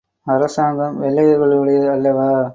[0.27, 2.31] அரசாங்கம் வெள்ளையர்களுடையது அல்லவா?